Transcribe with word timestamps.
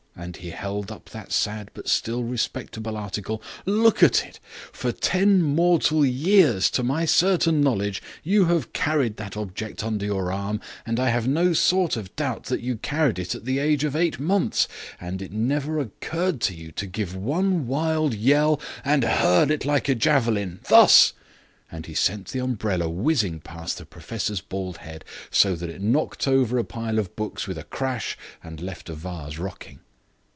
And 0.13 0.35
he 0.37 0.51
held 0.51 0.91
up 0.91 1.09
that 1.11 1.31
sad 1.31 1.71
but 1.73 1.87
still 1.89 2.23
respectable 2.23 2.95
article. 2.95 3.41
"Look 3.65 4.03
at 4.03 4.23
it. 4.23 4.39
For 4.71 4.91
ten 4.91 5.41
mortal 5.41 6.05
years 6.05 6.69
to 6.71 6.83
my 6.83 7.05
certain 7.05 7.59
knowledge 7.59 8.03
you 8.23 8.45
have 8.45 8.71
carried 8.71 9.17
that 9.17 9.35
object 9.35 9.83
under 9.83 10.05
your 10.05 10.31
arm, 10.31 10.61
and 10.85 10.99
I 10.99 11.09
have 11.09 11.27
no 11.27 11.53
sort 11.53 11.97
of 11.97 12.15
doubt 12.15 12.43
that 12.45 12.59
you 12.61 12.75
carried 12.75 13.17
it 13.17 13.33
at 13.33 13.45
the 13.45 13.57
age 13.57 13.83
of 13.83 13.95
eight 13.95 14.19
months, 14.19 14.67
and 14.99 15.23
it 15.23 15.31
never 15.31 15.79
occurred 15.79 16.39
to 16.41 16.53
you 16.53 16.71
to 16.73 16.85
give 16.85 17.15
one 17.15 17.65
wild 17.65 18.13
yell 18.13 18.61
and 18.85 19.03
hurl 19.03 19.49
it 19.49 19.65
like 19.65 19.89
a 19.89 19.95
javelin 19.95 20.59
thus" 20.69 21.13
And 21.71 21.87
he 21.87 21.95
sent 21.95 22.27
the 22.27 22.39
umbrella 22.41 22.87
whizzing 22.89 23.39
past 23.39 23.79
the 23.79 23.85
professor's 23.87 24.41
bald 24.41 24.77
head, 24.79 25.03
so 25.31 25.55
that 25.55 25.69
it 25.71 25.81
knocked 25.81 26.27
over 26.27 26.59
a 26.59 26.63
pile 26.63 26.99
of 26.99 27.15
books 27.15 27.47
with 27.47 27.57
a 27.57 27.63
crash 27.63 28.15
and 28.43 28.61
left 28.61 28.87
a 28.87 28.93
vase 28.93 29.39
rocking. 29.39 29.79